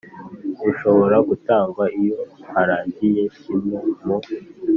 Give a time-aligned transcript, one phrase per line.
[0.63, 2.19] rushobora gutangwa iyo
[2.51, 4.17] harangiye kimwe mu